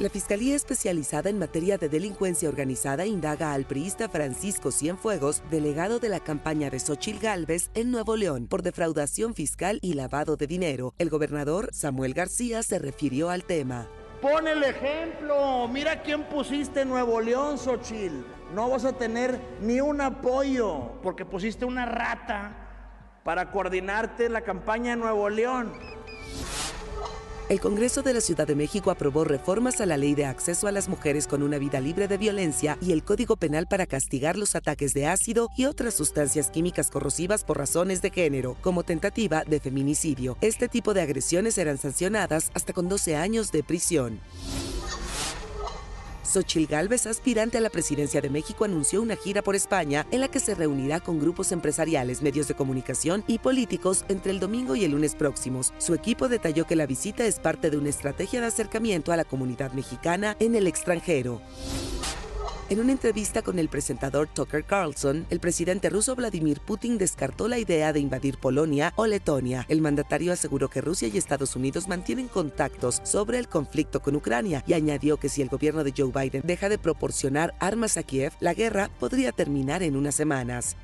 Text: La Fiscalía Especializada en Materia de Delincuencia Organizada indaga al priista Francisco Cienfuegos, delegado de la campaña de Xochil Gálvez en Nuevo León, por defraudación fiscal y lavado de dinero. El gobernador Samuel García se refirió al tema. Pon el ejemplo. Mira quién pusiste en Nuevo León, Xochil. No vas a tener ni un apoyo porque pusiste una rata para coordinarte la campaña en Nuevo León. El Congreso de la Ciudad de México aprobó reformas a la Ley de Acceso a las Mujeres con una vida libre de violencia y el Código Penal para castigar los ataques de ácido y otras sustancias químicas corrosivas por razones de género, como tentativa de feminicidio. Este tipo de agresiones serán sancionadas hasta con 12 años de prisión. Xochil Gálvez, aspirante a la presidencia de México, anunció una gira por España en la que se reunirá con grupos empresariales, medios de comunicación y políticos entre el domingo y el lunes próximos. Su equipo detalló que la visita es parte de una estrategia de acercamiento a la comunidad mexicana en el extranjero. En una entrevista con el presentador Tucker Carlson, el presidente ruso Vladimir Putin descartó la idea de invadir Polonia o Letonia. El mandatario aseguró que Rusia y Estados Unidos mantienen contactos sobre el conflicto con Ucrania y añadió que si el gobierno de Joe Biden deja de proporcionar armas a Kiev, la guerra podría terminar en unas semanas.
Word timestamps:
La 0.00 0.08
Fiscalía 0.08 0.56
Especializada 0.56 1.30
en 1.30 1.38
Materia 1.38 1.78
de 1.78 1.88
Delincuencia 1.88 2.48
Organizada 2.48 3.06
indaga 3.06 3.52
al 3.52 3.64
priista 3.64 4.08
Francisco 4.08 4.72
Cienfuegos, 4.72 5.40
delegado 5.52 6.00
de 6.00 6.08
la 6.08 6.18
campaña 6.18 6.68
de 6.68 6.80
Xochil 6.80 7.20
Gálvez 7.20 7.70
en 7.74 7.92
Nuevo 7.92 8.16
León, 8.16 8.48
por 8.48 8.62
defraudación 8.62 9.34
fiscal 9.34 9.78
y 9.82 9.94
lavado 9.94 10.36
de 10.36 10.48
dinero. 10.48 10.94
El 10.98 11.10
gobernador 11.10 11.68
Samuel 11.72 12.12
García 12.12 12.64
se 12.64 12.80
refirió 12.80 13.30
al 13.30 13.44
tema. 13.44 13.86
Pon 14.20 14.48
el 14.48 14.64
ejemplo. 14.64 15.68
Mira 15.68 16.02
quién 16.02 16.24
pusiste 16.24 16.80
en 16.80 16.88
Nuevo 16.88 17.20
León, 17.20 17.56
Xochil. 17.56 18.24
No 18.52 18.70
vas 18.70 18.84
a 18.84 18.94
tener 18.94 19.38
ni 19.60 19.80
un 19.80 20.00
apoyo 20.00 21.00
porque 21.04 21.24
pusiste 21.24 21.64
una 21.64 21.86
rata 21.86 23.20
para 23.22 23.52
coordinarte 23.52 24.28
la 24.28 24.40
campaña 24.40 24.94
en 24.94 24.98
Nuevo 24.98 25.30
León. 25.30 25.93
El 27.50 27.60
Congreso 27.60 28.02
de 28.02 28.14
la 28.14 28.22
Ciudad 28.22 28.46
de 28.46 28.54
México 28.54 28.90
aprobó 28.90 29.22
reformas 29.22 29.82
a 29.82 29.86
la 29.86 29.98
Ley 29.98 30.14
de 30.14 30.24
Acceso 30.24 30.66
a 30.66 30.72
las 30.72 30.88
Mujeres 30.88 31.26
con 31.26 31.42
una 31.42 31.58
vida 31.58 31.78
libre 31.78 32.08
de 32.08 32.16
violencia 32.16 32.78
y 32.80 32.92
el 32.92 33.04
Código 33.04 33.36
Penal 33.36 33.66
para 33.66 33.84
castigar 33.86 34.38
los 34.38 34.54
ataques 34.54 34.94
de 34.94 35.06
ácido 35.06 35.50
y 35.54 35.66
otras 35.66 35.92
sustancias 35.92 36.50
químicas 36.50 36.90
corrosivas 36.90 37.44
por 37.44 37.58
razones 37.58 38.00
de 38.00 38.10
género, 38.10 38.56
como 38.62 38.82
tentativa 38.82 39.44
de 39.44 39.60
feminicidio. 39.60 40.38
Este 40.40 40.68
tipo 40.68 40.94
de 40.94 41.02
agresiones 41.02 41.56
serán 41.56 41.76
sancionadas 41.76 42.50
hasta 42.54 42.72
con 42.72 42.88
12 42.88 43.14
años 43.14 43.52
de 43.52 43.62
prisión. 43.62 44.20
Xochil 46.34 46.66
Gálvez, 46.66 47.06
aspirante 47.06 47.58
a 47.58 47.60
la 47.60 47.70
presidencia 47.70 48.20
de 48.20 48.28
México, 48.28 48.64
anunció 48.64 49.00
una 49.00 49.14
gira 49.14 49.40
por 49.40 49.54
España 49.54 50.04
en 50.10 50.20
la 50.20 50.26
que 50.26 50.40
se 50.40 50.56
reunirá 50.56 50.98
con 50.98 51.20
grupos 51.20 51.52
empresariales, 51.52 52.22
medios 52.22 52.48
de 52.48 52.54
comunicación 52.54 53.22
y 53.28 53.38
políticos 53.38 54.04
entre 54.08 54.32
el 54.32 54.40
domingo 54.40 54.74
y 54.74 54.84
el 54.84 54.90
lunes 54.90 55.14
próximos. 55.14 55.72
Su 55.78 55.94
equipo 55.94 56.28
detalló 56.28 56.66
que 56.66 56.74
la 56.74 56.86
visita 56.86 57.24
es 57.24 57.38
parte 57.38 57.70
de 57.70 57.76
una 57.76 57.90
estrategia 57.90 58.40
de 58.40 58.48
acercamiento 58.48 59.12
a 59.12 59.16
la 59.16 59.24
comunidad 59.24 59.72
mexicana 59.74 60.36
en 60.40 60.56
el 60.56 60.66
extranjero. 60.66 61.40
En 62.70 62.80
una 62.80 62.92
entrevista 62.92 63.42
con 63.42 63.58
el 63.58 63.68
presentador 63.68 64.26
Tucker 64.26 64.64
Carlson, 64.64 65.26
el 65.28 65.38
presidente 65.38 65.90
ruso 65.90 66.16
Vladimir 66.16 66.60
Putin 66.60 66.96
descartó 66.96 67.46
la 67.46 67.58
idea 67.58 67.92
de 67.92 68.00
invadir 68.00 68.38
Polonia 68.38 68.94
o 68.96 69.06
Letonia. 69.06 69.66
El 69.68 69.82
mandatario 69.82 70.32
aseguró 70.32 70.70
que 70.70 70.80
Rusia 70.80 71.08
y 71.08 71.18
Estados 71.18 71.56
Unidos 71.56 71.88
mantienen 71.88 72.26
contactos 72.26 73.02
sobre 73.04 73.38
el 73.38 73.48
conflicto 73.48 74.00
con 74.00 74.16
Ucrania 74.16 74.64
y 74.66 74.72
añadió 74.72 75.18
que 75.18 75.28
si 75.28 75.42
el 75.42 75.50
gobierno 75.50 75.84
de 75.84 75.92
Joe 75.94 76.10
Biden 76.10 76.40
deja 76.46 76.70
de 76.70 76.78
proporcionar 76.78 77.54
armas 77.60 77.98
a 77.98 78.02
Kiev, 78.02 78.32
la 78.40 78.54
guerra 78.54 78.88
podría 78.98 79.32
terminar 79.32 79.82
en 79.82 79.94
unas 79.94 80.14
semanas. 80.14 80.74